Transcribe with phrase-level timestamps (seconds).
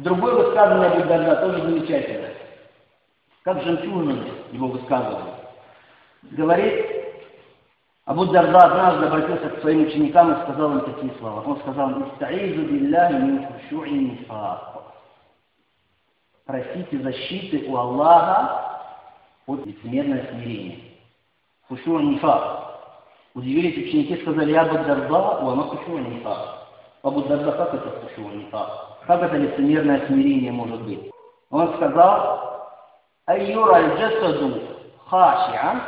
[0.00, 2.34] Другое высказывание Абу Дарда тоже замечательное.
[3.42, 5.34] Как жемчужины его высказывание.
[6.22, 6.86] Говорит,
[8.06, 11.42] Абу Дарда однажды обратился к своим ученикам и сказал им такие слова.
[11.42, 14.84] Он сказал, «Истаизу билляхи мин хушу'i нифак».
[16.46, 18.80] Просите защиты у Аллаха
[19.46, 20.78] от лицемерного смирения.
[21.68, 23.04] Хушу'a нифак.
[23.34, 26.68] Удивились ученики, сказали, я Абу Дарда, у она хушу'a нифак.
[27.02, 28.90] Абу Дарда, как это хушу'a нифак?
[29.10, 31.10] Как это лицемерное смирение может быть?
[31.50, 32.70] Он сказал,
[33.26, 34.62] «Айюра аль-джасаду
[35.04, 35.82] хашиан,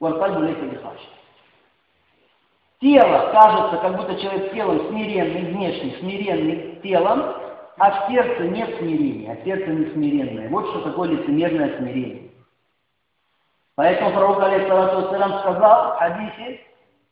[0.00, 1.06] валь-кальбу лейка бихаши».
[2.80, 7.32] Тело кажется, как будто человек телом смиренный, внешне смиренный телом,
[7.78, 10.48] а в сердце нет смирения, а сердце не смиренное.
[10.48, 12.32] Вот что такое лицемерное смирение.
[13.76, 16.60] Поэтому пророк Алейхиссалату сказал в хадисе,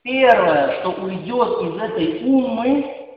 [0.02, 3.14] первое, что уйдет из этой умы,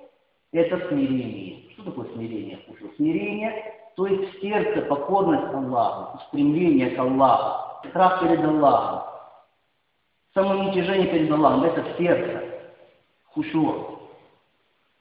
[0.52, 1.63] это смирение.
[1.84, 2.60] Что такое смирение?
[2.96, 9.10] Смирение, то есть сердце покорность Аллаху, стремление к Аллаху, страх перед Аллахом,
[10.34, 12.42] самоуничижение перед Аллахом, это сердце,
[13.26, 14.00] хушур.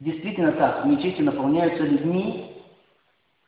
[0.01, 2.61] Действительно так, мечети наполняются людьми,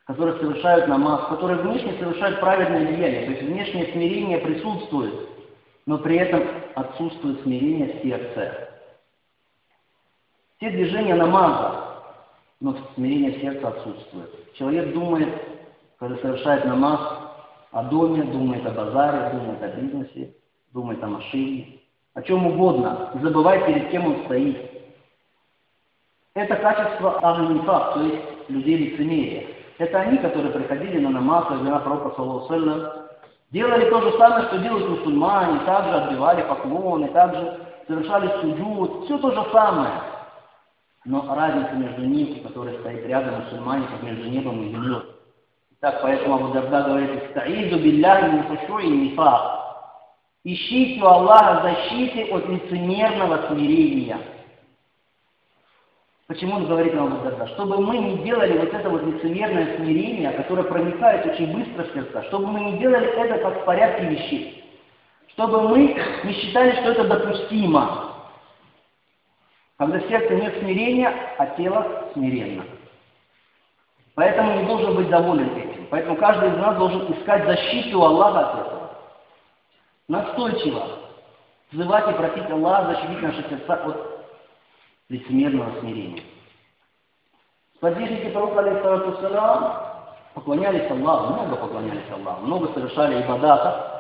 [0.07, 5.29] которые совершают намаз, которые внешне совершают праведное деяние, то есть внешнее смирение присутствует,
[5.87, 6.45] но при этом
[6.77, 8.69] отсутствует смирение в сердце.
[10.59, 11.84] Все движения намаза,
[12.65, 14.55] но смирение сердца отсутствует.
[14.55, 15.29] Человек думает,
[15.99, 16.99] когда совершает намаз,
[17.73, 20.35] о доме, думает о базаре, думает о бизнесе,
[20.73, 21.81] думает о машине,
[22.15, 24.57] о чем угодно, забывает, перед кем он стоит.
[26.33, 29.47] Это качество агнифак, то есть людей лицемерия.
[29.77, 32.49] Это они, которые приходили на намаз, на пророка, саллаху
[33.51, 39.33] делали то же самое, что делают мусульмане, также отбивали поклоны, также совершали суджуд, все то
[39.33, 40.14] же самое.
[41.05, 45.03] Но разница между ним, который стоит рядом, мусульмане, как между небом и землей.
[45.81, 49.65] Так, поэтому Абу Дарда говорит, «Стаиду билляхи мин и нифак».
[50.45, 54.19] Ищите у Аллаха защиты от лицемерного смирения.
[56.27, 57.47] Почему он говорит нам вот это?
[57.49, 62.23] Чтобы мы не делали вот это вот лицемерное смирение, которое проникает очень быстро в сердца,
[62.29, 64.65] чтобы мы не делали это как в порядке вещей.
[65.29, 68.04] Чтобы мы не считали, что это допустимо.
[69.77, 72.65] Когда сердце нет смирения, а тело смиренно.
[74.15, 75.87] Поэтому не должен быть доволен этим.
[75.91, 78.91] Поэтому каждый из нас должен искать защиту Аллаха от этого.
[80.07, 80.87] Настойчиво
[81.73, 84.27] взывать и просить Аллаха защитить наши сердца от
[85.09, 86.23] лицемерного смирения.
[87.77, 89.85] Сподвижники пророка, алейхиссалату
[90.35, 93.94] поклонялись Аллаху, много поклонялись Аллаху, много совершали ибадата.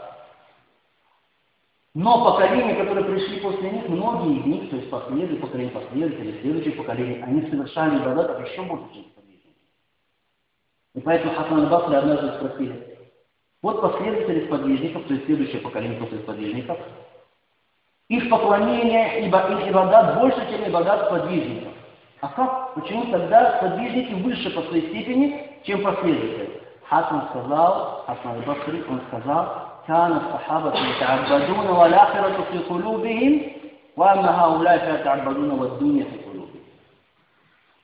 [1.94, 6.74] Но поколения, которые пришли после них, многие из них, то есть последующие поколения, последователи, следующие
[6.74, 9.56] поколения, они совершали ибадатов еще больше, чем сподвижники.
[10.94, 12.98] И поэтому Хасан Басли однажды спросили,
[13.62, 16.78] вот последователи сподвижников, то есть следующее поколение после сподвижников,
[18.08, 21.72] их поклонение, ибо их ибадат больше, чем ибадат подвижников.
[22.20, 22.74] А как?
[22.74, 26.60] Почему тогда подвижники выше по своей степени, чем последователи?
[26.88, 33.41] Хасан сказал, Хасан Басри, он сказал, كان الصحابة يتعبدون والآخرة في قلوبهم
[33.97, 36.59] وأما هؤلاء فيتعبدون والدنيا في قلوبهم.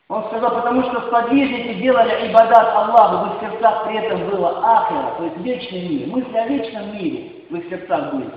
[0.07, 5.15] Он сказал, потому что сподвижники делали ибадат Аллаху, в их сердцах при этом было ахира,
[5.17, 8.29] то есть вечный мир, мысли о вечном мире в их сердцах были.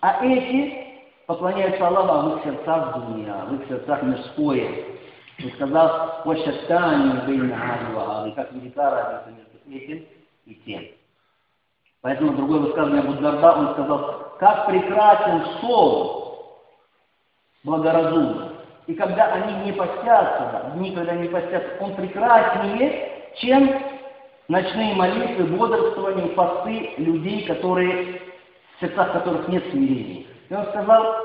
[0.00, 0.74] А эти
[1.26, 4.68] поклоняются Аллаху, а в их сердцах дуния, в их сердцах мирское.
[5.38, 7.56] И сказал, «Ващаттани бейна
[8.20, 10.06] али как велика разница между этим
[10.46, 10.82] и тем.
[12.01, 16.21] Поэтому другое высказывание Буддарда, он сказал, как прекрасен сон
[17.63, 18.49] благоразумный.
[18.87, 23.71] И когда они не постятся, дни, когда не постятся, он прекраснее, чем
[24.47, 28.21] ночные молитвы, бодрствования, посты людей, которые,
[28.77, 30.25] в сердцах которых нет смирения.
[30.49, 31.15] И он сказал,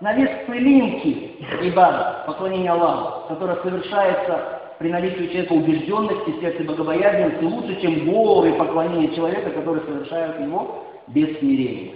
[0.00, 7.44] на вес пылинки ибада, поклонения Аллаху, которое совершается при наличии у человека убежденности, сердце богобоязненности,
[7.44, 11.94] лучше, чем горы поклонения человека, которые совершают его без смирения.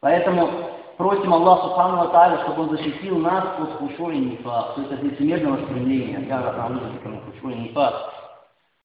[0.00, 0.48] Поэтому
[0.96, 4.36] просим Аллаха Субхану Тааля, чтобы Он защитил нас от хушой и
[4.74, 6.26] то есть от лицемерного стремления.
[6.26, 6.80] Я рахману
[7.20, 8.21] хушой и.